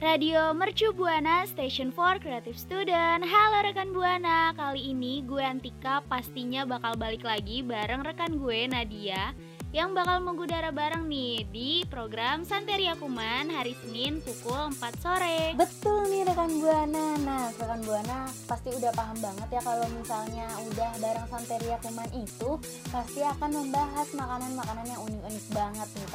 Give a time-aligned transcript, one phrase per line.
[0.00, 6.64] Radio Mercu Buana Station for Creative Student Halo rekan Buana, kali ini gue Antika pastinya
[6.64, 9.36] bakal balik lagi bareng rekan gue Nadia
[9.70, 15.54] yang bakal mengudara bareng nih di program Santeria Kuman hari Senin pukul 4 sore.
[15.54, 17.06] Betul nih rekan Buana.
[17.22, 22.50] Nah, rekan Buana pasti udah paham banget ya kalau misalnya udah bareng Santeria Kuman itu
[22.90, 25.44] pasti akan membahas makanan-makanan yang unik-unik.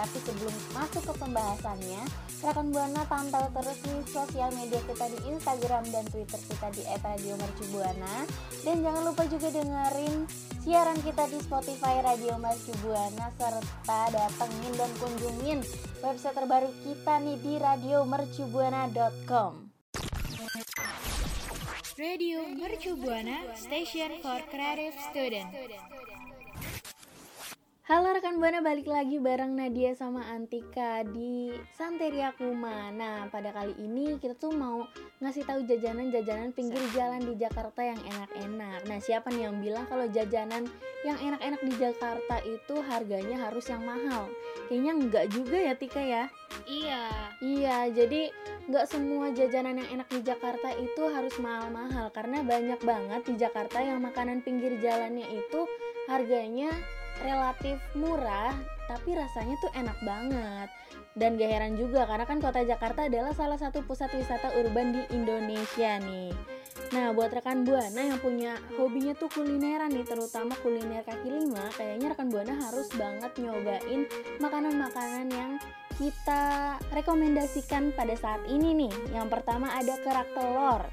[0.05, 2.05] Tapi sebelum masuk ke pembahasannya,
[2.45, 8.29] rekan Buana pantau terus nih sosial media kita di Instagram dan Twitter kita di @radiomercubuana
[8.61, 10.29] dan jangan lupa juga dengerin
[10.61, 15.65] siaran kita di Spotify Radio Mercubuana serta datengin dan kunjungin
[16.05, 19.73] website terbaru kita nih di radiomercubuana.com.
[21.97, 25.49] Radio Mercu Buana Station for Creative Student.
[27.85, 32.89] Halo rekan Buana balik lagi bareng Nadia sama Antika di Santeria Kuma.
[32.89, 34.89] Nah pada kali ini kita tuh mau
[35.21, 38.89] ngasih tahu jajanan-jajanan pinggir jalan di Jakarta yang enak-enak.
[38.89, 40.65] Nah siapa nih yang bilang kalau jajanan
[41.05, 44.33] yang enak-enak di Jakarta itu harganya harus yang mahal?
[44.65, 46.25] Kayaknya enggak juga ya Tika ya?
[46.65, 47.03] Iya.
[47.37, 48.33] Iya jadi
[48.65, 53.77] nggak semua jajanan yang enak di Jakarta itu harus mahal-mahal karena banyak banget di Jakarta
[53.77, 55.69] yang makanan pinggir jalannya itu
[56.09, 56.73] harganya
[57.23, 60.69] relatif murah tapi rasanya tuh enak banget.
[61.15, 65.01] Dan gak heran juga karena kan kota Jakarta adalah salah satu pusat wisata urban di
[65.15, 66.35] Indonesia nih.
[66.91, 72.13] Nah buat rekan Buana yang punya hobinya tuh kulineran nih terutama kuliner kaki lima kayaknya
[72.13, 74.05] rekan Buana harus banget nyobain
[74.43, 75.51] makanan-makanan yang
[75.95, 78.93] kita rekomendasikan pada saat ini nih.
[79.15, 80.83] Yang pertama ada kerak telur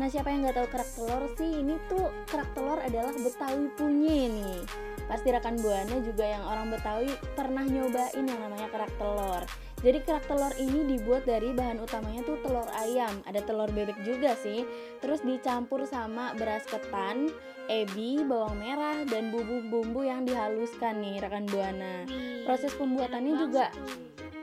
[0.00, 4.32] Nah siapa yang nggak tahu kerak telur sih ini tuh kerak telur adalah Betawi punya
[4.32, 4.64] nih
[5.04, 9.44] Pasti rekan Buana juga yang orang Betawi pernah nyobain yang namanya kerak telur
[9.82, 14.38] jadi kerak telur ini dibuat dari bahan utamanya tuh telur ayam, ada telur bebek juga
[14.38, 14.62] sih.
[15.02, 17.34] Terus dicampur sama beras ketan,
[17.66, 22.06] ebi, bawang merah dan bumbu-bumbu yang dihaluskan nih rekan Buana.
[22.46, 23.74] Proses pembuatannya juga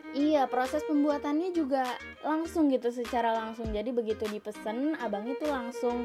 [0.09, 1.85] Iya, proses pembuatannya juga
[2.25, 3.69] langsung gitu secara langsung.
[3.69, 6.01] Jadi begitu dipesan, abang itu langsung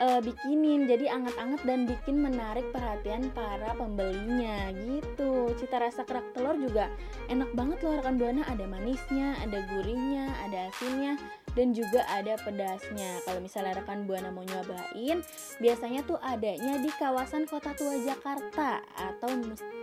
[0.00, 0.88] uh, bikinin.
[0.88, 5.52] Jadi anget-anget dan bikin menarik perhatian para pembelinya gitu.
[5.60, 6.88] Cita rasa kerak telur juga
[7.28, 8.40] enak banget loh rekan buana.
[8.48, 11.20] Ada manisnya, ada gurihnya, ada asinnya
[11.52, 13.20] dan juga ada pedasnya.
[13.24, 15.20] Kalau misalnya rekan buana mau nyobain,
[15.60, 19.30] biasanya tuh adanya di kawasan Kota Tua Jakarta atau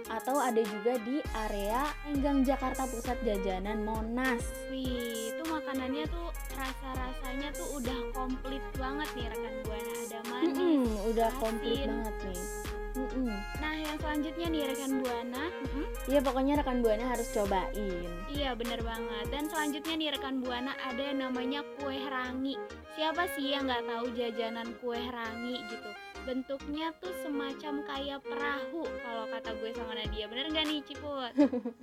[0.09, 4.41] atau ada juga di area Enggang Jakarta Pusat Jajanan Monas.
[4.73, 9.91] Wih, itu makanannya tuh rasa-rasanya tuh udah komplit banget nih rekan buana.
[10.09, 12.68] Ada manis, Mm-mm, udah komplit banget nih.
[12.97, 13.29] Mm-mm.
[13.61, 15.43] Nah, yang selanjutnya nih rekan buana.
[15.51, 15.85] mm-mm.
[16.09, 18.09] Iya pokoknya rekan buana harus cobain.
[18.29, 22.55] Iya bener banget Dan selanjutnya nih rekan Buana ada yang namanya kue rangi
[22.93, 25.89] Siapa sih yang nggak tahu jajanan kue rangi gitu
[26.23, 31.33] Bentuknya tuh semacam kayak perahu Kalau kata gue sama Nadia Bener nggak nih Ciput?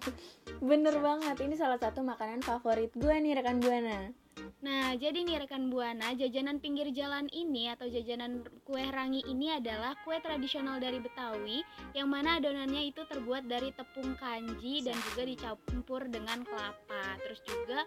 [0.71, 4.09] Bener banget, ini salah satu makanan favorit gue nih rekan buana.
[4.67, 9.95] Nah jadi nih rekan Buana Jajanan pinggir jalan ini atau jajanan kue rangi ini adalah
[10.03, 11.63] kue tradisional dari Betawi
[11.95, 17.15] Yang mana adonannya itu terbuat dari tepung kanji dan juga dicampur dengan kelapa.
[17.23, 17.81] Terus juga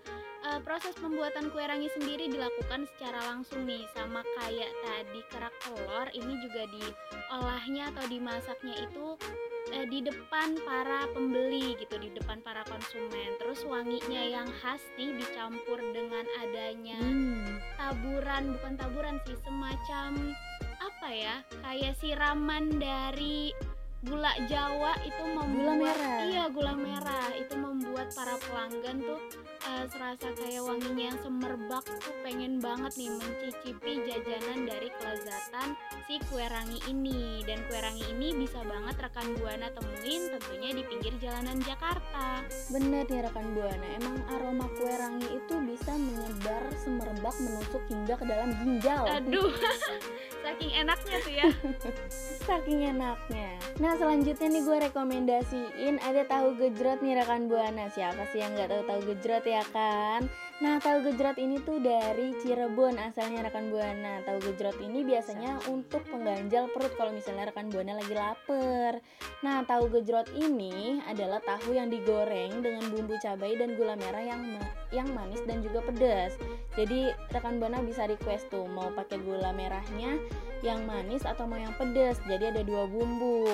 [0.48, 6.08] eh, proses pembuatan kue rangi sendiri dilakukan secara langsung nih sama kayak tadi kerak telur
[6.16, 9.20] ini juga diolahnya atau dimasaknya itu
[9.72, 15.13] eh, di depan para pembeli gitu di depan para konsumen terus wanginya yang khas nih
[15.16, 17.59] dicampur dengan adanya Hmm.
[17.75, 20.34] taburan bukan taburan sih semacam
[20.79, 23.52] apa ya kayak siraman dari
[23.99, 26.20] gula Jawa itu membuat merah.
[26.23, 29.20] iya gula merah itu membuat para pelanggan tuh
[29.70, 35.78] eh, serasa kayak wanginya yang semerbak tuh pengen banget nih mencicipi jajanan dari kelezatan
[36.10, 40.84] si kue rangi ini dan kue rangi ini bisa banget rekan buana temuin tentunya di
[40.90, 42.42] pinggir jalanan Jakarta
[42.74, 48.26] Bener nih rekan buana, emang aroma kue rangi itu bisa menyebar semerbak menusuk hingga ke
[48.26, 49.06] dalam ginjal.
[49.06, 49.54] aduh
[50.44, 51.48] saking enaknya tuh ya
[52.50, 53.62] Saking enaknya.
[53.78, 57.92] Nah selanjutnya nih gue rekomendasiin ada tahu gejrot nih rekan buana.
[57.94, 60.28] Siapa sih yang nggak tahu tahu gejrot ya kan?
[60.59, 64.20] Nah, tahu gejrot ini tuh dari Cirebon asalnya rekan Buana.
[64.28, 69.00] Tahu gejrot ini biasanya untuk pengganjal perut kalau misalnya rekan Buana lagi lapar.
[69.40, 74.44] Nah, tahu gejrot ini adalah tahu yang digoreng dengan bumbu cabai dan gula merah yang
[74.44, 76.35] ma- yang manis dan juga pedas.
[76.76, 80.20] Jadi rekan Buana bisa request tuh mau pakai gula merahnya
[80.59, 82.20] yang manis atau mau yang pedas.
[82.28, 83.47] Jadi ada dua bumbu.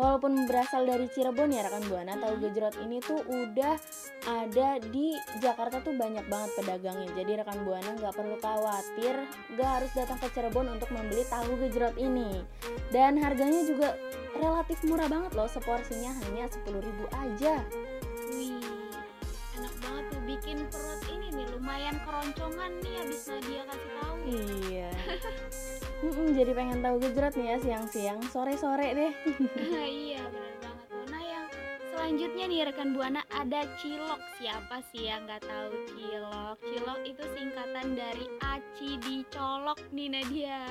[0.00, 3.76] Walaupun berasal dari Cirebon ya rekan Buana, tahu gejrot ini tuh udah
[4.24, 5.12] ada di
[5.44, 7.12] Jakarta tuh banyak banget pedagangnya.
[7.20, 9.12] Jadi rekan Buana nggak perlu khawatir,
[9.52, 12.40] nggak harus datang ke Cirebon untuk membeli tahu gejrot ini.
[12.88, 13.92] Dan harganya juga
[14.40, 16.80] relatif murah banget loh, seporsinya hanya 10.000
[17.12, 17.60] aja.
[18.32, 18.56] Wih,
[19.60, 24.16] enak banget tuh bikin perut ini nih lumayan keroncongan nih abis Nadia kasih tahu.
[24.24, 24.90] Iya.
[26.00, 29.12] Mm-mm, jadi pengen tahu gejrot nih ya siang-siang, sore-sore deh.
[30.08, 30.88] iya benar banget.
[31.12, 31.46] Nah yang
[31.92, 34.20] selanjutnya nih rekan buana ada cilok.
[34.40, 36.56] Siapa sih yang nggak tahu cilok?
[36.56, 40.64] Cilok itu singkatan dari aci dicolok nih Nadia.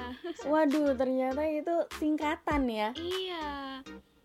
[0.49, 2.89] Waduh, ternyata itu singkatan ya.
[2.97, 3.47] Iya.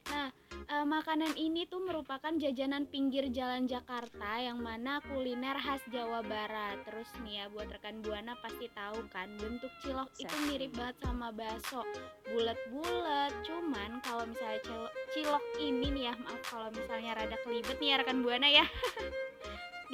[0.09, 0.29] Nah,
[0.75, 6.83] eh, makanan ini tuh merupakan jajanan pinggir jalan Jakarta yang mana kuliner khas Jawa Barat.
[6.83, 11.31] Terus nih ya buat rekan Buana pasti tahu kan bentuk cilok itu mirip banget sama
[11.31, 11.87] bakso.
[12.27, 13.33] Bulat-bulat.
[13.47, 17.97] Cuman kalau misalnya cilok, cilok ini nih ya, maaf kalau misalnya rada kelibet nih ya
[18.03, 18.67] rekan Buana ya.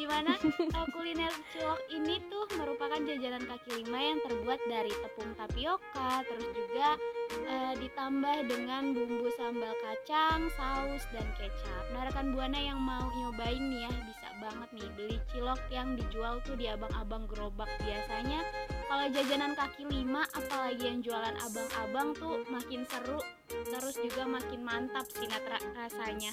[0.01, 5.29] Di mana eh, kuliner cilok ini tuh merupakan jajanan kaki lima yang terbuat dari tepung
[5.37, 6.97] tapioka, terus juga
[7.45, 11.85] eh, ditambah dengan bumbu sambal kacang, saus dan kecap.
[11.93, 16.41] Nah, rekan buana yang mau nyobain nih ya bisa banget nih beli cilok yang dijual
[16.49, 18.41] tuh di abang-abang gerobak biasanya.
[18.89, 23.21] Kalau jajanan kaki lima, apalagi yang jualan abang-abang tuh makin seru,
[23.69, 25.29] terus juga makin mantap sih
[25.77, 26.33] rasanya.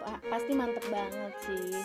[0.00, 1.76] Pa- pasti mantep banget sih.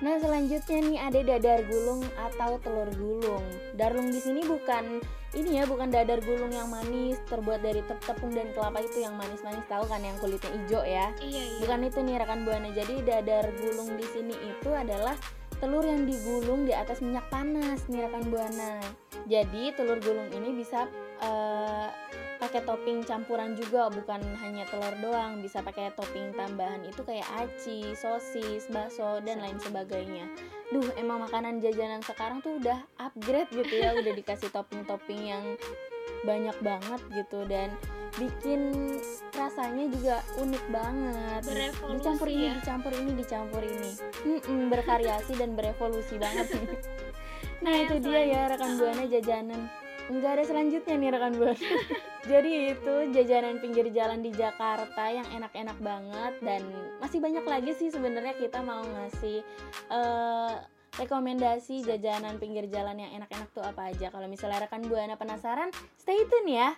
[0.00, 3.44] Nah selanjutnya nih ada dadar gulung atau telur gulung.
[3.76, 5.02] Darlung di sini bukan
[5.36, 9.16] ini ya bukan dadar gulung yang manis terbuat dari tep- tepung dan kelapa itu yang
[9.20, 11.06] manis-manis tahu kan yang kulitnya hijau ya.
[11.20, 11.58] Iya iya.
[11.60, 12.68] Bukan itu nih rekan buana.
[12.72, 15.16] Jadi dadar gulung di sini itu adalah
[15.62, 18.82] telur yang digulung di atas minyak panas nih rekan buana.
[19.30, 20.90] Jadi telur gulung ini bisa
[21.22, 21.88] eh,
[22.42, 27.94] pakai topping campuran juga bukan hanya telur doang bisa pakai topping tambahan itu kayak aci,
[27.94, 30.26] sosis, bakso dan lain sebagainya.
[30.74, 35.44] Duh emang makanan jajanan sekarang tuh udah upgrade gitu ya udah dikasih topping-topping yang
[36.26, 37.70] banyak banget gitu dan
[38.18, 38.74] bikin
[39.38, 41.42] rasanya juga unik banget.
[41.46, 42.52] Berevolusi dicampur ini, ya.
[42.58, 43.90] dicampur ini, dicampur ini.
[44.26, 46.68] Mm-mm, bervariasi dan berevolusi banget nih.
[47.62, 49.70] Nah itu yang dia ya rekan buana jajanan.
[50.10, 51.58] Enggak ada selanjutnya nih rekan buana.
[52.30, 56.62] Jadi itu jajanan pinggir jalan di Jakarta yang enak-enak banget dan
[57.02, 59.42] masih banyak lagi sih sebenarnya kita mau ngasih
[59.90, 60.54] eh
[60.92, 64.12] rekomendasi jajanan pinggir jalan yang enak-enak tuh apa aja.
[64.12, 66.76] Kalau misalnya rekan buana penasaran, stay tune ya.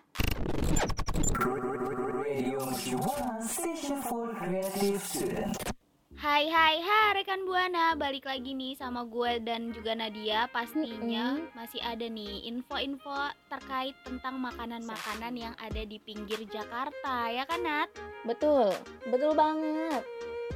[6.24, 11.36] Hai hai hai rekan Buana, balik lagi nih sama gue dan juga Nadia Pastinya.
[11.52, 17.28] Masih ada nih info-info terkait tentang makanan-makanan yang ada di pinggir Jakarta.
[17.28, 17.92] Ya kan Nat?
[18.24, 18.72] Betul,
[19.04, 20.00] betul banget.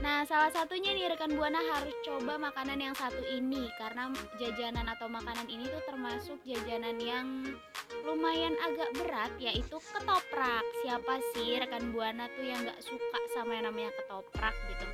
[0.00, 3.68] Nah salah satunya nih rekan Buana harus coba makanan yang satu ini.
[3.76, 4.08] Karena
[4.40, 7.44] jajanan atau makanan ini tuh termasuk jajanan yang
[8.08, 10.64] lumayan agak berat yaitu ketoprak.
[10.80, 14.88] Siapa sih rekan Buana tuh yang gak suka sama yang namanya ketoprak gitu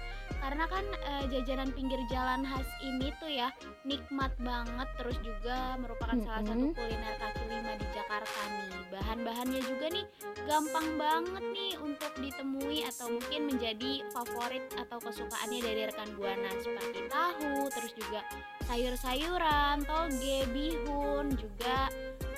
[0.44, 3.48] karena kan eh, jajanan pinggir jalan khas ini tuh ya
[3.88, 8.72] nikmat banget terus juga merupakan salah satu kuliner kaki lima di Jakarta nih.
[8.94, 10.06] Bahan-bahannya juga nih
[10.44, 17.00] gampang banget nih untuk ditemui atau mungkin menjadi favorit atau kesukaannya dari rekan buana seperti
[17.08, 18.20] tahu terus juga
[18.68, 21.88] sayur-sayuran toge bihun juga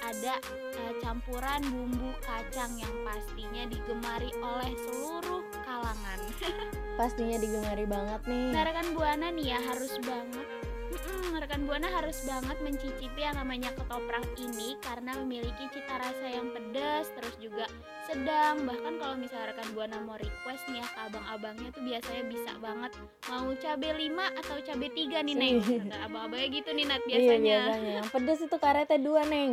[0.06, 0.38] ada
[0.78, 6.20] eh, campuran bumbu kacang yang pastinya digemari oleh seluruh kalangan.
[7.00, 8.48] Pastinya digemari banget nih.
[8.54, 10.55] Nah, rekan Buana nih ya harus banget
[10.86, 16.54] Mm-mm, rekan Buana harus banget mencicipi yang namanya ketoprak ini karena memiliki cita rasa yang
[16.54, 17.66] pedas terus juga
[18.06, 22.52] sedang bahkan kalau misalnya rekan Buana mau request nih ya ke abang-abangnya tuh biasanya bisa
[22.62, 22.92] banget
[23.26, 27.58] mau cabe 5 atau cabe 3 nih Neng Kata abang-abangnya gitu nih Nat Iya biasanya
[27.66, 27.94] biasanya.
[27.98, 29.52] Yang pedes itu karetnya dua neng.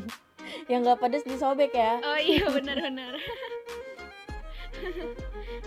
[0.70, 1.96] yang nggak pedes disobek ya.
[2.04, 3.16] Oh iya benar-benar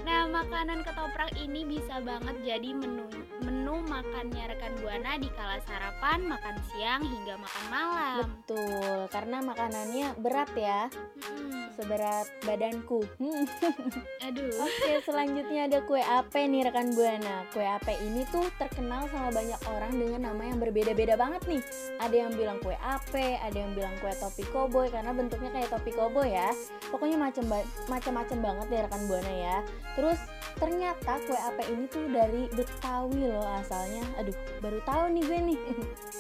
[0.03, 3.07] Nah, makanan ketoprak ini bisa banget jadi menu
[3.45, 8.25] menu makannya rekan Buana di kala sarapan, makan siang hingga makan malam.
[8.25, 11.69] Betul, karena makanannya berat ya, Mm-mm.
[11.77, 13.05] seberat badanku.
[13.21, 13.45] Hmm.
[14.27, 14.49] Aduh.
[14.65, 17.45] Oke, selanjutnya ada kue ape nih rekan Buana.
[17.53, 21.61] Kue ape ini tuh terkenal sama banyak orang dengan nama yang berbeda-beda banget nih.
[22.01, 25.93] Ada yang bilang kue ape, ada yang bilang kue topi koboi karena bentuknya kayak topi
[25.93, 26.49] koboi ya.
[26.89, 27.45] Pokoknya macam
[27.85, 29.57] macam-macam banget deh rekan Buana ya.
[29.93, 30.19] Terus
[30.57, 34.03] ternyata kue ape ini tuh dari Betawi loh asalnya.
[34.17, 35.59] Aduh, baru tahu nih gue nih.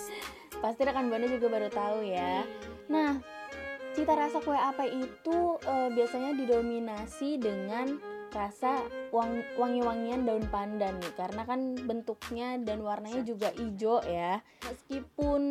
[0.63, 2.43] Pasti rekan Buana juga baru tahu ya.
[2.91, 3.19] Nah,
[3.95, 7.95] cita rasa kue ape itu eh, biasanya didominasi dengan
[8.35, 8.83] rasa
[9.15, 15.41] wang- wangi-wangian daun pandan nih karena kan bentuknya dan warnanya juga hijau ya meskipun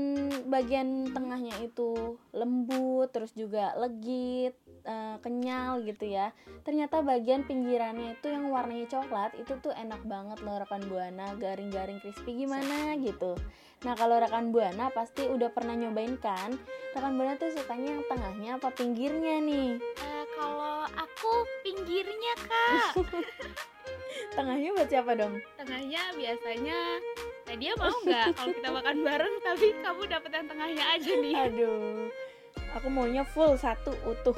[0.52, 4.52] bagian tengahnya itu lembut terus juga legit
[4.84, 6.30] eh, kenyal gitu ya.
[6.62, 11.98] Ternyata bagian pinggirannya itu yang warnanya coklat itu tuh enak banget loh rekan buana garing-garing
[12.00, 13.36] crispy gimana gitu.
[13.84, 16.56] Nah kalau rekan buana pasti udah pernah nyobain kan?
[16.96, 19.76] Rekan buana tuh sukanya yang tengahnya apa pinggirnya nih?
[19.80, 22.92] Eh, kalau aku pinggirnya kak,
[24.36, 25.36] tengahnya buat siapa dong?
[25.60, 26.78] Tengahnya biasanya
[27.44, 31.34] Nadia mau nggak kalau kita makan bareng tapi kamu dapet yang tengahnya aja nih.
[31.36, 32.08] aduh
[32.74, 34.36] aku maunya full satu utuh.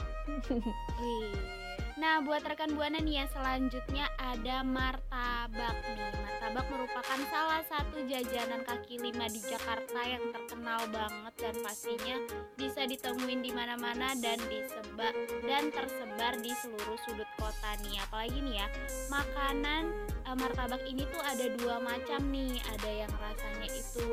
[1.97, 6.13] Nah, buat rekan Buana nih ya, selanjutnya ada martabak nih.
[6.21, 12.21] Martabak merupakan salah satu jajanan kaki lima di Jakarta yang terkenal banget dan pastinya
[12.61, 15.17] bisa ditemuin di mana-mana dan disebar
[15.49, 18.03] dan tersebar di seluruh sudut kota nih.
[18.03, 18.67] Apalagi nih ya,
[19.07, 19.95] makanan
[20.27, 22.59] eh, martabak ini tuh ada dua macam nih.
[22.75, 24.07] Ada yang rasanya itu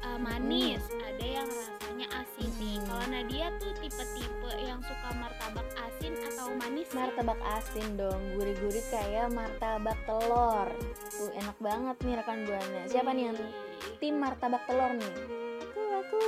[0.00, 2.76] eh, manis, ada yang rasanya asin nih.
[2.88, 6.88] Kalau Nadia tuh tipe-tipe yang suka martabak asin atau manis?
[6.96, 10.68] martabak asin dong gurih-gurih kayak martabak telur
[11.12, 13.38] tuh enak banget nih rekan buana siapa nih yang
[14.00, 15.14] tim martabak telur nih
[15.88, 16.22] aku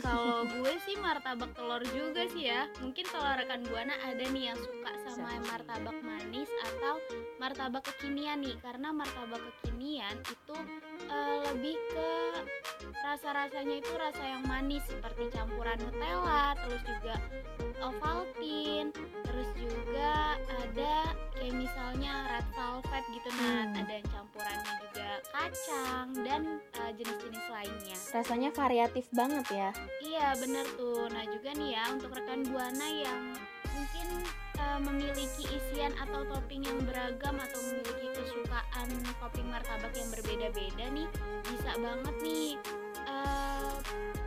[0.00, 2.68] Kalau gue sih martabak telur juga sih ya.
[2.80, 6.96] Mungkin kalau rekan buana ada nih yang suka sama martabak manis atau
[7.36, 8.56] martabak kekinian nih.
[8.64, 10.56] Karena martabak kekinian itu
[11.10, 12.10] eh, lebih ke
[13.12, 17.20] rasa-rasanya itu rasa yang manis seperti campuran Nutella, terus juga
[17.84, 18.88] Ovaltine,
[19.20, 23.80] terus juga ada kayak misalnya red velvet gitu nah, Hmm.
[23.84, 26.42] ada yang campurannya juga kacang dan
[26.72, 27.96] eh, jenis-jenis lainnya.
[28.14, 31.04] rasanya variatif banget ya Iya bener tuh.
[31.12, 33.22] Nah juga nih ya untuk rekan buana yang
[33.74, 34.08] mungkin
[34.56, 38.88] eh, memiliki isian atau topping yang beragam atau memiliki kesukaan
[39.18, 41.08] topping martabak yang berbeda-beda nih
[41.42, 42.54] bisa banget nih
[43.06, 43.74] eh,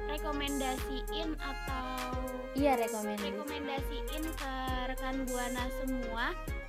[0.10, 2.15] rekomendasiin atau
[2.55, 3.29] iya rekomendasi.
[3.36, 4.53] rekomendasiin ke
[4.91, 6.25] rekan buana semua.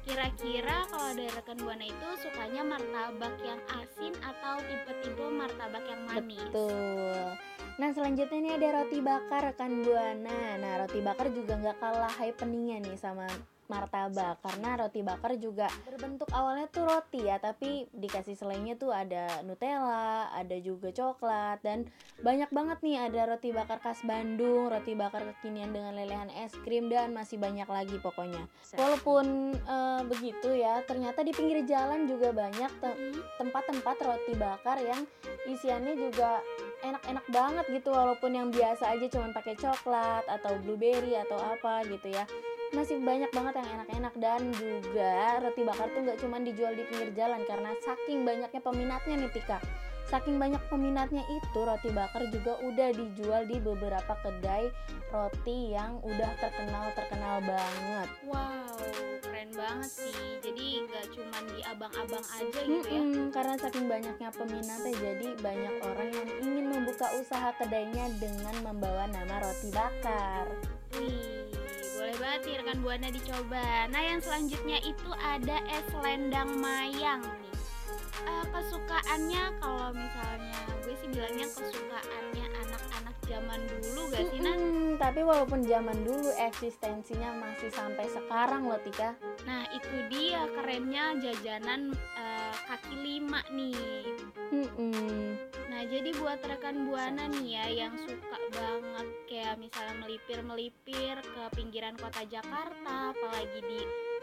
[0.07, 6.39] Kira-kira kalau dari rekan buana itu sukanya martabak yang asin atau tipe-tipe martabak yang manis?
[6.47, 7.35] Betul.
[7.77, 10.63] Nah selanjutnya ini ada roti bakar rekan buana.
[10.63, 13.27] Nah roti bakar juga nggak kalah happeningnya nih sama
[13.71, 14.43] martabak.
[14.43, 20.29] Karena roti bakar juga berbentuk awalnya tuh roti ya tapi dikasih selainnya tuh ada Nutella
[20.35, 21.87] ada juga coklat dan
[22.21, 26.91] banyak banget nih ada roti bakar khas Bandung roti bakar kekinian dengan lelehan es krim
[26.91, 28.45] dan masih banyak lagi pokoknya.
[28.75, 33.13] Walaupun eh, begitu ya ternyata di pinggir jalan juga banyak te- Hmm.
[33.39, 35.05] tempat-tempat roti bakar yang
[35.47, 36.41] isiannya juga
[36.83, 42.11] enak-enak banget gitu walaupun yang biasa aja cuman pakai coklat atau blueberry atau apa gitu
[42.11, 42.25] ya
[42.75, 47.11] masih banyak banget yang enak-enak dan juga roti bakar tuh nggak cuman dijual di pinggir
[47.15, 49.59] jalan karena saking banyaknya peminatnya nih Tika
[50.07, 54.71] saking banyak peminatnya itu roti bakar juga udah dijual di beberapa kedai
[55.11, 58.79] roti yang udah terkenal terkenal banget Wow,
[59.23, 60.15] keren banget sih.
[60.43, 63.01] Jadi nggak cuman di abang-abang aja gitu ya.
[63.03, 69.07] Mm-mm, karena saking banyaknya peminatnya jadi banyak orang yang ingin membuka usaha kedainya dengan membawa
[69.11, 70.45] nama roti bakar.
[70.99, 71.56] Wih,
[72.07, 73.67] boleh banget nih rekan buana dicoba.
[73.91, 77.55] Nah, yang selanjutnya itu ada es lendang mayang nih.
[78.23, 80.63] Eh, kesukaannya kalau misalnya
[81.07, 84.59] sih bilangnya kesukaannya anak-anak zaman dulu gak sih Nah?
[84.59, 89.15] Mm-mm, tapi walaupun zaman dulu eksistensinya masih sampai sekarang loh Tika.
[89.47, 94.03] Nah, itu dia kerennya jajanan eh, kaki lima nih.
[94.51, 95.39] Mm-mm.
[95.71, 101.95] Nah, jadi buat rekan Buana nih ya yang suka banget kayak misalnya melipir-melipir ke pinggiran
[101.95, 103.81] kota Jakarta, apalagi di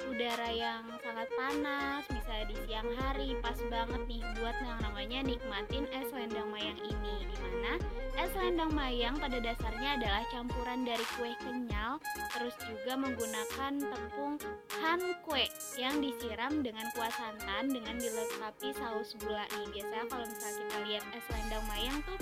[0.09, 5.85] udara yang sangat panas, misalnya di siang hari, pas banget nih buat yang namanya nikmatin
[5.93, 7.15] es selendang mayang ini.
[7.27, 7.73] Di mana
[8.19, 11.97] es selendang mayang pada dasarnya adalah campuran dari kue kenyal,
[12.35, 14.35] terus juga menggunakan tepung
[14.81, 15.45] han kue
[15.79, 19.67] yang disiram dengan kuah santan dengan dilengkapi saus gula nih.
[19.73, 22.19] Biasanya kalau misalnya kita lihat es selendang mayang tuh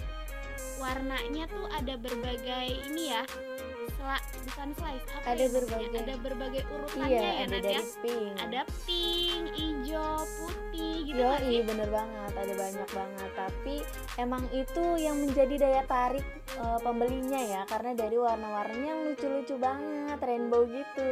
[0.82, 3.22] warnanya tuh ada berbagai ini ya
[4.02, 7.82] sela, bukan slice apa Ada ya berbagai- ada berbagai urutannya iya ya ada dari ya
[8.02, 11.62] pink ada pink, hijau, putih gitu Yo, nggak sih?
[11.62, 13.30] bener banget, ada banyak banget.
[13.32, 13.76] Tapi
[14.18, 20.18] emang itu yang menjadi daya tarik eh, pembelinya ya, karena dari warna-warnanya yang lucu-lucu banget,
[20.20, 21.12] rainbow gitu.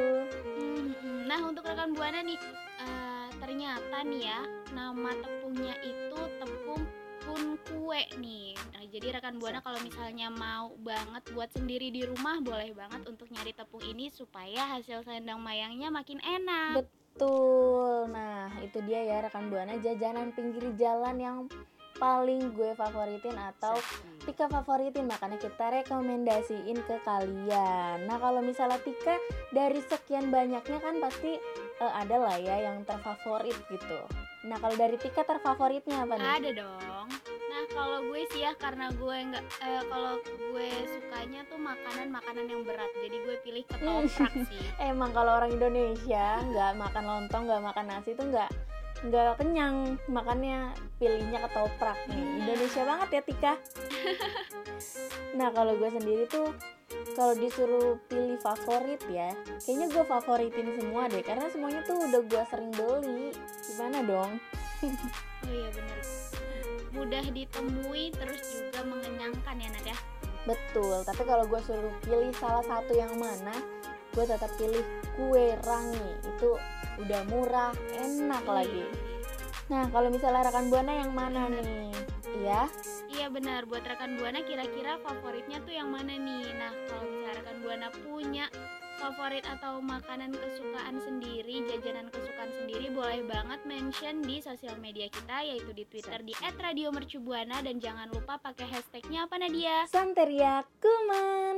[0.58, 0.88] Hmm,
[1.24, 2.40] Nah untuk rekan buana nih
[2.80, 4.40] eh, ternyata nih ya
[4.72, 6.82] nama tepungnya itu tepung
[7.30, 8.58] kun kue nih.
[8.74, 13.30] Nah, jadi rekan buana kalau misalnya mau banget buat sendiri di rumah boleh banget untuk
[13.30, 16.82] nyari tepung ini supaya hasil selendang mayangnya makin enak.
[16.82, 18.10] Betul.
[18.10, 21.38] Nah, itu dia ya rekan Buana jajanan pinggir jalan yang
[22.00, 23.76] paling gue favoritin atau
[24.24, 28.08] Tika favoritin makanya kita rekomendasiin ke kalian.
[28.08, 29.20] Nah, kalau misalnya Tika
[29.54, 31.38] dari sekian banyaknya kan pasti
[31.80, 34.00] eh, ada lah ya yang terfavorit gitu.
[34.48, 36.28] Nah, kalau dari Tika terfavoritnya apa nih?
[36.40, 37.08] Ada dong.
[37.50, 42.62] Nah kalau gue sih ya karena gue nggak eh, kalau gue sukanya tuh makanan-makanan yang
[42.64, 42.88] berat.
[43.04, 44.64] Jadi gue pilih ketoprak sih.
[44.94, 48.48] Emang kalau orang Indonesia nggak makan lontong, nggak makan nasi tuh nggak
[49.00, 50.72] nggak kenyang, makanya
[51.04, 52.16] pilihnya ketoprak nih.
[52.16, 52.40] Bener.
[52.48, 53.54] Indonesia banget ya Tika.
[55.40, 56.48] nah kalau gue sendiri tuh
[57.14, 59.30] kalau disuruh pilih favorit ya,
[59.62, 63.30] kayaknya gue favoritin semua deh karena semuanya tuh udah gue sering beli.
[63.70, 64.32] Gimana dong?
[65.40, 66.00] Oh iya bener.
[66.92, 69.98] Mudah ditemui terus juga mengenyangkan ya Nat ya.
[70.44, 71.02] Betul.
[71.08, 73.56] Tapi kalau gue suruh pilih salah satu yang mana,
[74.14, 74.84] gue tetap pilih
[75.16, 76.10] kue rangi.
[76.28, 76.60] Itu
[77.00, 78.84] udah murah, enak lagi.
[79.72, 81.94] Nah, kalau misalnya rekan buana yang mana nih?
[82.42, 82.68] Iya,
[83.10, 83.66] Iya benar.
[83.66, 86.46] Buat rekan buana kira-kira favoritnya tuh yang mana nih?
[86.56, 88.46] Nah kalau misalnya rekan buana punya
[89.00, 95.40] favorit atau makanan kesukaan sendiri, jajanan kesukaan sendiri, boleh banget mention di sosial media kita
[95.40, 99.88] yaitu di Twitter di @radiomercubuana dan jangan lupa pakai hashtagnya apa Nadia?
[99.88, 101.58] Santeria Kuman.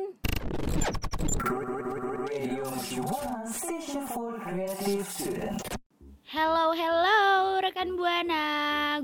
[2.30, 5.71] Radio Mercubuana Station for Creative Student.
[6.32, 8.46] Hello, hello rekan Buana,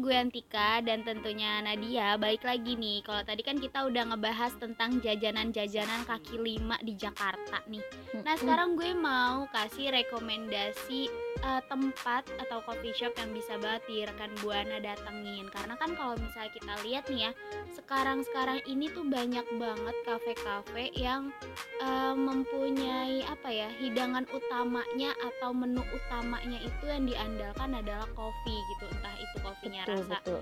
[0.01, 3.05] gue Antika dan tentunya Nadia balik lagi nih.
[3.05, 7.85] Kalau tadi kan kita udah ngebahas tentang jajanan-jajanan kaki lima di Jakarta nih.
[8.25, 11.05] Nah sekarang gue mau kasih rekomendasi
[11.43, 15.45] eh, tempat atau coffee shop yang bisa banget di rekan Buana datengin.
[15.53, 17.31] Karena kan kalau misalnya kita lihat nih ya,
[17.77, 21.29] sekarang-sekarang ini tuh banyak banget kafe-kafe yang
[21.77, 28.85] eh, mempunyai apa ya hidangan utamanya atau menu utamanya itu yang diandalkan adalah kopi gitu
[28.93, 30.41] entah itu kopinya Betul, rasa betul.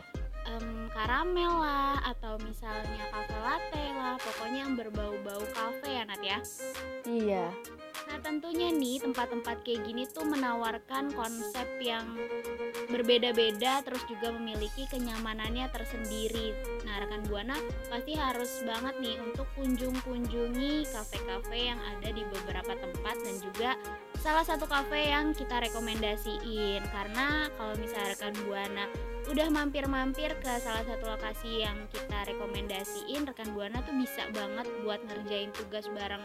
[0.52, 6.40] em, karamel lah atau misalnya cafe latte lah pokoknya yang berbau-bau kafe ya Nat ya
[7.06, 7.54] Iya,
[8.06, 12.06] Nah tentunya nih tempat-tempat kayak gini tuh menawarkan konsep yang
[12.90, 16.54] berbeda-beda terus juga memiliki kenyamanannya tersendiri.
[16.86, 17.58] Nah rekan buana
[17.90, 23.72] pasti harus banget nih untuk kunjung-kunjungi kafe-kafe yang ada di beberapa tempat dan juga
[24.26, 26.82] salah satu kafe yang kita rekomendasiin.
[26.90, 28.90] Karena kalau misalnya rekan buana
[29.30, 35.02] udah mampir-mampir ke salah satu lokasi yang kita rekomendasiin rekan buana tuh bisa banget buat
[35.06, 36.22] ngerjain tugas bareng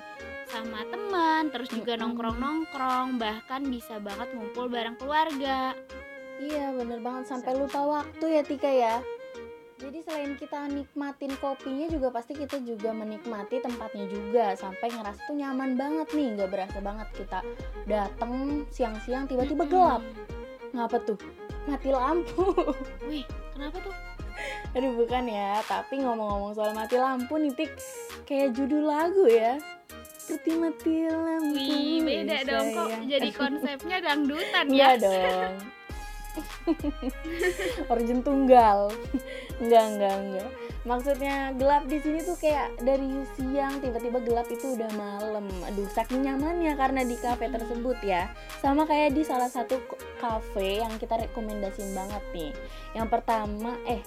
[0.49, 5.77] sama teman terus juga nongkrong-nongkrong bahkan bisa banget ngumpul bareng keluarga.
[6.41, 7.29] Iya bener banget.
[7.29, 9.05] Sampai lupa waktu ya Tika ya.
[9.81, 14.53] Jadi selain kita nikmatin kopinya juga pasti kita juga menikmati tempatnya juga.
[14.53, 17.41] Sampai ngerasa tuh nyaman banget nih, nggak berasa banget kita
[17.89, 20.05] dateng siang-siang tiba-tiba gelap.
[20.77, 21.17] Ngapa tuh?
[21.65, 22.45] Mati lampu.
[23.09, 23.25] wih
[23.57, 23.97] kenapa tuh?
[24.77, 27.73] Aduh bukan ya, tapi ngomong-ngomong soal mati lampu nih Tik.
[28.29, 29.57] Kayak judul lagu ya.
[30.21, 32.69] Seperti mati lampu wih beda dong.
[32.77, 34.97] Kok jadi konsepnya dangdutan Iya ya?
[35.01, 35.80] dong
[37.93, 38.93] Origin tunggal.
[39.59, 40.51] Enggak, enggak, enggak.
[40.81, 45.45] Maksudnya gelap di sini tuh kayak dari siang tiba-tiba gelap itu udah malam.
[45.69, 48.33] Aduh saking nyamannya karena di cafe tersebut ya.
[48.65, 52.53] Sama kayak di salah satu k- cafe yang kita rekomendasiin banget nih.
[52.97, 54.01] Yang pertama, eh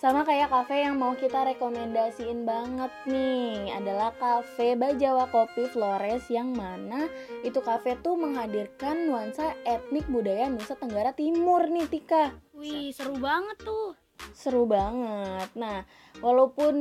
[0.00, 6.56] sama kayak cafe yang mau kita rekomendasiin banget nih adalah cafe Bajawa Kopi Flores yang
[6.56, 7.04] mana
[7.44, 12.32] itu cafe tuh menghadirkan nuansa etnik budaya Nusa Tenggara Timur nih Tika.
[12.56, 13.92] Wih seru banget tuh.
[14.32, 15.52] Seru banget.
[15.52, 15.84] Nah
[16.24, 16.74] walaupun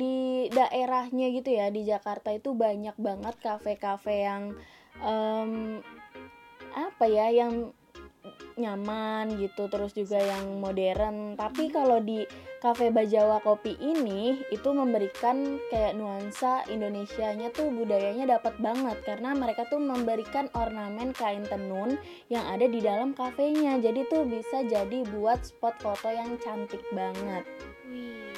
[0.00, 4.56] di daerahnya gitu ya di Jakarta itu banyak banget kafe-kafe yang
[4.96, 5.84] apa
[6.72, 7.76] apa ya yang
[8.56, 11.34] nyaman gitu terus juga yang modern.
[11.34, 12.24] Tapi kalau di
[12.62, 19.02] Cafe Bajawa Kopi ini itu memberikan kayak nuansa Indonesianya tuh budayanya dapat banget.
[19.02, 21.98] Karena mereka tuh memberikan ornamen kain tenun
[22.30, 23.80] yang ada di dalam kafenya.
[23.82, 27.42] Jadi tuh bisa jadi buat spot foto yang cantik banget.
[27.88, 28.30] Wih,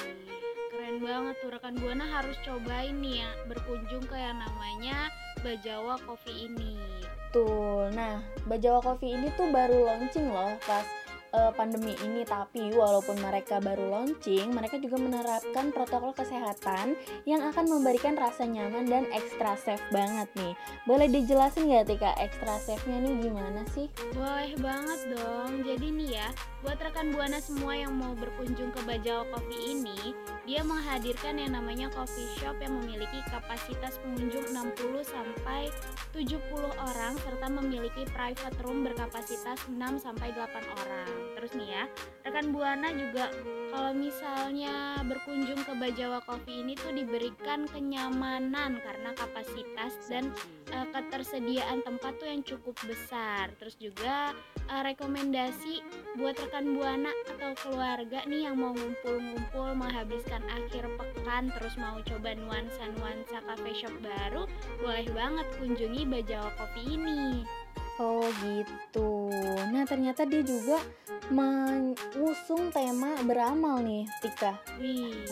[0.73, 1.51] keren banget tuh.
[1.53, 5.13] Rekan Buana harus cobain nih ya berkunjung ke yang namanya
[5.45, 6.94] Bajawa Coffee ini.
[7.35, 7.91] Betul.
[7.99, 10.87] Nah, Bajawa Coffee ini tuh baru launching loh pas
[11.35, 16.95] eh, pandemi ini, tapi walaupun mereka baru launching, mereka juga menerapkan protokol kesehatan
[17.27, 20.55] yang akan memberikan rasa nyaman dan ekstra safe banget nih.
[20.87, 23.91] Boleh dijelasin nggak Tika ekstra safe-nya nih gimana sih?
[24.15, 25.67] Boleh banget dong.
[25.67, 26.29] Jadi nih ya,
[26.63, 30.17] buat rekan Buana semua yang mau berkunjung ke Bajawa Coffee ini,
[30.49, 35.73] dia menghadirkan yang namanya coffee shop yang memiliki kapasitas pengunjung 60 sampai
[36.13, 36.41] 70
[36.77, 41.24] orang serta memiliki private room berkapasitas 6 sampai 8 orang.
[41.37, 41.85] Terus nih ya,
[42.25, 43.33] rekan Buana juga
[43.75, 50.31] kalau misalnya berkunjung ke Bajawa Coffee ini tuh diberikan kenyamanan karena kapasitas dan
[50.71, 53.51] eh, ketersediaan tempat tuh yang cukup besar.
[53.59, 54.31] Terus juga
[54.71, 55.83] eh, rekomendasi
[56.17, 62.39] buat rekan Buana atau keluarga nih yang mau ngumpul-ngumpul menghabiskan akhir pekan terus mau coba
[62.39, 64.47] nuansa-nuansa cafe shop baru,
[64.79, 67.64] boleh banget kunjungi Bajawa Coffee ini.
[68.03, 69.31] Oh gitu.
[69.71, 70.83] Nah ternyata dia juga
[71.31, 74.59] mengusung tema beramal nih Tika.
[74.83, 75.25] Wih.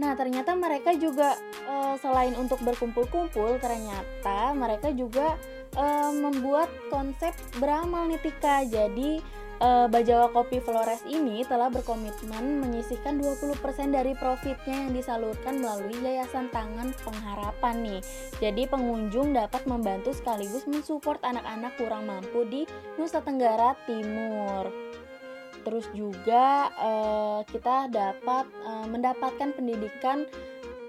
[0.00, 1.36] Nah, ternyata mereka juga
[1.68, 5.36] eh, selain untuk berkumpul-kumpul, ternyata mereka juga
[5.76, 8.64] eh, membuat konsep beramal nih Tika.
[8.64, 9.20] Jadi
[9.60, 13.60] eh, Bajawa Kopi Flores ini telah berkomitmen menyisihkan 20%
[13.92, 18.00] dari profitnya yang disalurkan melalui Yayasan Tangan Pengharapan nih.
[18.40, 22.64] Jadi pengunjung dapat membantu sekaligus mensupport anak-anak kurang mampu di
[22.96, 24.72] Nusa Tenggara Timur.
[25.60, 30.24] Terus juga eh, kita dapat eh, mendapatkan pendidikan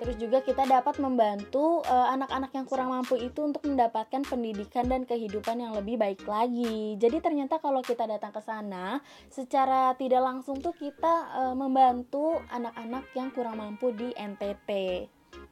[0.02, 5.06] Terus juga kita dapat membantu eh, anak-anak yang kurang mampu itu untuk mendapatkan pendidikan dan
[5.06, 6.98] kehidupan yang lebih baik lagi.
[6.98, 8.98] Jadi ternyata kalau kita datang ke sana,
[9.30, 14.70] secara tidak langsung tuh kita eh, membantu anak-anak yang kurang mampu di NTT.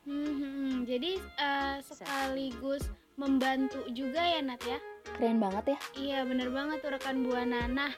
[0.09, 2.89] Hmm, hmm, jadi eh, sekaligus
[3.21, 4.81] membantu juga ya Nat ya.
[5.17, 5.79] Keren banget ya.
[5.95, 7.67] Iya bener banget tuh rekan Buana.
[7.67, 7.91] Nah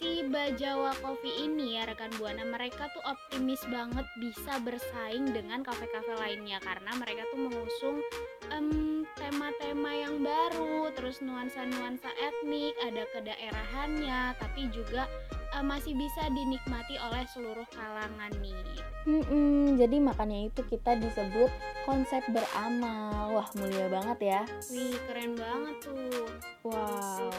[0.00, 6.16] si Bajawa Coffee ini ya rekan Buana mereka tuh optimis banget bisa bersaing dengan kafe-kafe
[6.16, 8.00] lainnya karena mereka tuh mengusung
[8.48, 15.04] em, tema-tema yang baru terus nuansa-nuansa etnik ada kedaerahannya tapi juga
[15.52, 18.56] eh, masih bisa dinikmati oleh seluruh kalangan nih.
[19.04, 21.52] Mm-mm, jadi makanya itu kita disebut
[21.84, 23.36] konsep beramal.
[23.36, 24.42] Wah mulia banget ya.
[24.72, 26.24] Wih keren banget tuh.
[26.60, 27.32] Wow,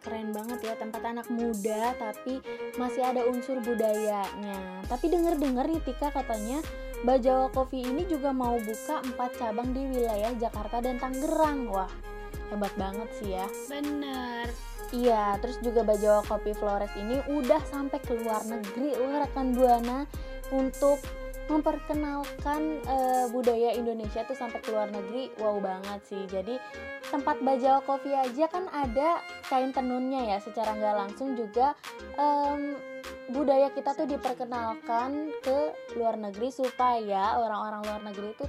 [0.00, 2.40] keren banget ya tempat anak muda tapi
[2.80, 4.80] masih ada unsur budayanya.
[4.88, 6.64] Tapi denger-dengar nih Tika katanya
[7.04, 11.68] Bajawa Coffee ini juga mau buka 4 cabang di wilayah Jakarta dan Tangerang.
[11.68, 11.92] Wah,
[12.48, 13.46] hebat banget sih ya.
[13.68, 14.48] Bener.
[14.92, 20.04] Iya, terus juga Bajawa Kopi Flores ini udah sampai ke luar negeri loh rekan Buana
[20.52, 21.00] untuk
[21.50, 25.32] memperkenalkan eh, budaya Indonesia tuh sampai ke luar negeri.
[25.40, 26.22] Wow banget sih.
[26.30, 26.58] Jadi
[27.10, 30.38] tempat Bajawa Kopi aja kan ada kain tenunnya ya.
[30.38, 31.74] Secara nggak langsung juga
[32.16, 32.78] em,
[33.32, 35.58] budaya kita tuh diperkenalkan ke
[35.98, 38.46] luar negeri supaya orang-orang luar negeri itu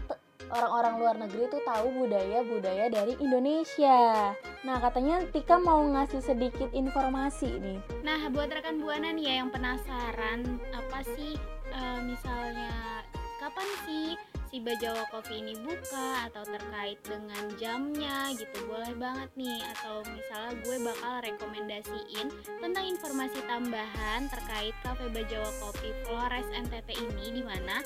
[0.54, 4.34] orang-orang luar negeri tuh tahu budaya-budaya dari Indonesia.
[4.62, 7.80] Nah, katanya Tika mau ngasih sedikit informasi nih.
[8.06, 11.40] Nah, buat rekan Buana nih ya yang penasaran apa sih
[11.74, 13.02] eh, misalnya
[13.42, 14.16] kapan sih
[14.54, 18.70] si Bajawa Coffee ini buka atau terkait dengan jamnya gitu?
[18.70, 19.60] Boleh banget nih.
[19.74, 22.28] Atau misalnya gue bakal rekomendasiin
[22.62, 27.82] tentang informasi tambahan terkait Cafe Bajawa Coffee Flores NTT ini di mana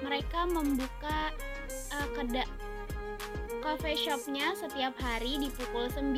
[0.00, 1.34] mereka membuka
[1.90, 2.46] eh, keda
[3.68, 6.16] coffee shopnya setiap hari di pukul 9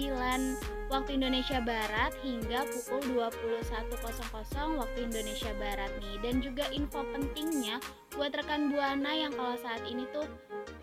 [0.86, 6.16] waktu Indonesia Barat hingga pukul 21.00 waktu Indonesia Barat nih.
[6.22, 7.82] Dan juga info pentingnya
[8.14, 10.30] buat rekan Buana yang kalau saat ini tuh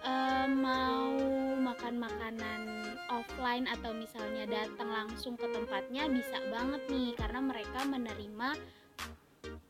[0.04, 1.16] eh, mau
[1.56, 2.62] makan makanan
[3.16, 8.50] offline atau misalnya datang langsung ke tempatnya bisa banget nih karena mereka menerima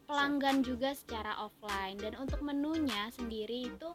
[0.09, 2.01] pelanggan juga secara offline.
[2.01, 3.93] Dan untuk menunya sendiri itu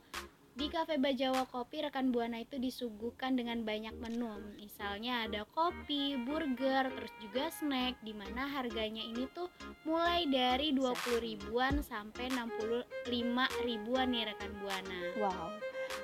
[0.53, 4.37] di Cafe Bajawa Kopi rekan Buana itu disuguhkan dengan banyak menu.
[4.61, 9.49] Misalnya ada kopi, burger, terus juga snack di mana harganya ini tuh
[9.89, 10.93] mulai dari 20
[11.25, 13.09] ribuan sampai 65
[13.65, 15.01] ribuan nih rekan Buana.
[15.17, 15.57] Wow,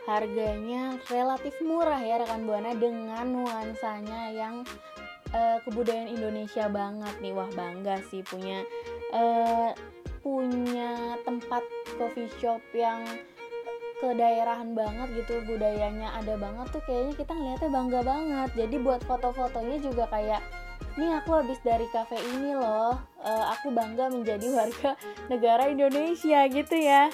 [0.08, 4.64] harganya relatif murah ya rekan Buana dengan nuansanya yang
[5.36, 8.64] eh, kebudayaan Indonesia banget nih wah bangga sih punya
[9.12, 9.76] eh,
[10.24, 11.62] punya tempat
[12.00, 13.04] coffee shop yang
[13.98, 19.76] kedaerahan banget gitu budayanya ada banget tuh kayaknya kita ngeliatnya bangga banget jadi buat foto-fotonya
[19.82, 20.42] juga kayak
[20.98, 24.90] nih aku habis dari cafe ini loh eh, aku bangga menjadi warga
[25.26, 27.10] negara Indonesia gitu ya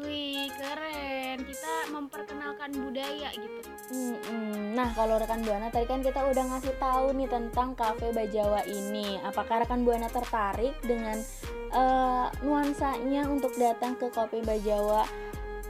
[0.00, 1.44] Wih, keren.
[1.44, 3.68] Kita memperkenalkan budaya gitu.
[3.92, 4.72] Mm-mm.
[4.72, 9.20] Nah, kalau rekan Buana tadi kan kita udah ngasih tahu nih tentang Cafe Bajawa ini.
[9.20, 11.20] Apakah rekan Buana tertarik dengan
[11.68, 15.04] eh, nuansanya untuk datang ke Kopi Bajawa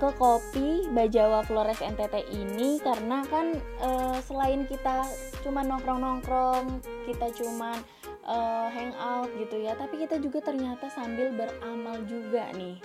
[0.01, 3.53] ke Kopi Bajawa Flores NTT ini karena kan
[3.85, 5.05] eh, selain kita
[5.45, 7.77] cuma nongkrong-nongkrong, kita cuma
[8.25, 12.81] eh, hangout gitu ya, tapi kita juga ternyata sambil beramal juga nih.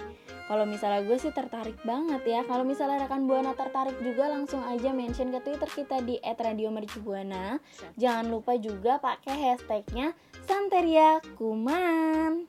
[0.46, 2.42] Kalau misalnya gue sih tertarik banget ya.
[2.46, 7.58] Kalau misalnya rekan Buana tertarik juga langsung aja mention ke Twitter kita di @radiomercubuana.
[7.98, 10.14] Jangan lupa juga pakai hashtagnya
[10.46, 12.46] Santeria Kuman.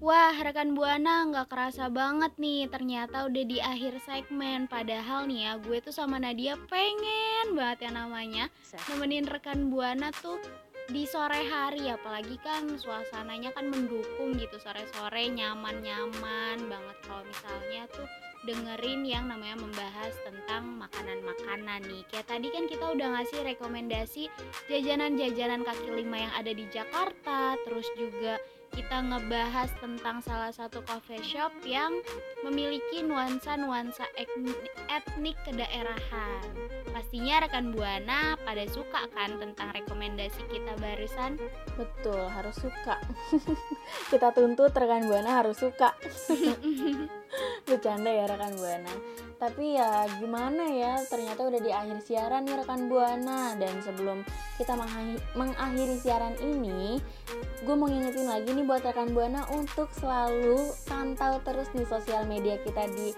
[0.00, 2.72] Wah, rekan Buana nggak kerasa banget nih.
[2.72, 4.64] Ternyata udah di akhir segmen.
[4.64, 8.44] Padahal nih ya, gue tuh sama Nadia pengen banget ya namanya
[8.88, 10.40] nemenin rekan Buana tuh
[10.90, 18.08] di sore hari apalagi kan suasananya kan mendukung gitu sore-sore nyaman-nyaman banget kalau misalnya tuh
[18.48, 24.32] dengerin yang namanya membahas tentang makanan-makanan nih kayak tadi kan kita udah ngasih rekomendasi
[24.72, 31.20] jajanan-jajanan kaki lima yang ada di Jakarta terus juga kita ngebahas tentang salah satu coffee
[31.26, 31.90] shop yang
[32.46, 34.06] memiliki nuansa-nuansa
[34.86, 36.54] etnik, kedaerahan.
[36.94, 41.34] Pastinya rekan Buana pada suka kan tentang rekomendasi kita barusan?
[41.74, 42.94] Betul, harus suka.
[44.10, 45.90] Kita tuntut rekan Buana harus suka.
[47.68, 48.94] Bercanda ya rekan Buana.
[49.40, 54.20] Tapi ya gimana ya, ternyata udah di akhir siaran nih rekan Buana dan sebelum
[54.60, 54.76] kita
[55.32, 57.00] mengakhiri siaran ini,
[57.64, 62.60] gue mau ngingetin lagi nih buat rekan Buana untuk selalu pantau terus di sosial media
[62.60, 63.16] kita di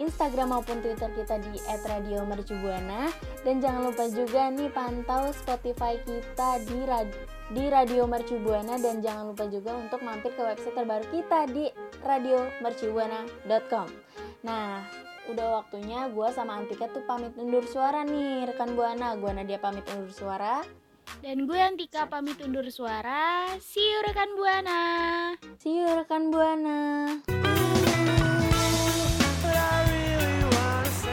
[0.00, 3.12] Instagram maupun Twitter kita di @radiomercubuana
[3.44, 9.34] dan jangan lupa juga nih pantau Spotify kita di rad- di Radio Mercubuana dan jangan
[9.34, 11.66] lupa juga untuk mampir ke website terbaru kita di
[12.06, 13.88] radiomercubuana.com.
[14.46, 14.86] Nah,
[15.26, 19.18] udah waktunya gue sama Antika tuh pamit undur suara nih rekan Buana.
[19.18, 20.62] Gue Nadia pamit undur suara.
[21.18, 23.50] Dan gue Antika pamit undur suara.
[23.58, 24.80] See you rekan Buana.
[25.58, 26.78] See you rekan Buana.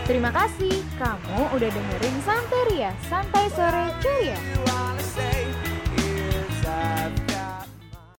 [0.07, 4.39] Terima kasih kamu udah dengerin Santeria Santai Sore Ceria.